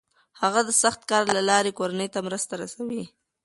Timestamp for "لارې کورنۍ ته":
1.49-2.19